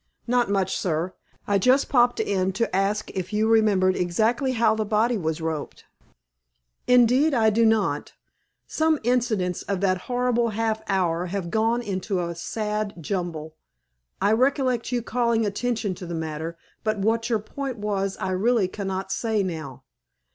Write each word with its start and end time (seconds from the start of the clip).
"Not 0.25 0.49
much, 0.49 0.75
sir. 0.75 1.13
I 1.45 1.59
just 1.59 1.87
popped 1.87 2.19
in 2.19 2.53
to 2.53 2.75
ask 2.75 3.11
if 3.11 3.31
you 3.31 3.47
remembered 3.47 3.95
exactly 3.95 4.53
how 4.53 4.73
the 4.73 4.83
body 4.83 5.15
was 5.15 5.41
roped?" 5.41 5.85
"Indeed, 6.87 7.35
I 7.35 7.51
do 7.51 7.67
not. 7.67 8.13
Some 8.65 8.99
incidents 9.03 9.61
of 9.61 9.79
that 9.81 9.99
horrible 10.09 10.49
half 10.57 10.81
hour 10.89 11.27
have 11.27 11.51
gone 11.51 11.83
into 11.83 12.19
a 12.19 12.33
sad 12.33 12.95
jumble. 12.99 13.53
I 14.19 14.31
recollect 14.31 14.91
you 14.91 15.03
calling 15.03 15.45
attention 15.45 15.93
to 15.93 16.07
the 16.07 16.15
matter, 16.15 16.57
but 16.83 16.97
what 16.97 17.29
your 17.29 17.37
point 17.37 17.77
was 17.77 18.17
I 18.17 18.31
really 18.31 18.67
cannot 18.67 19.11
say 19.11 19.43
now. 19.43 19.83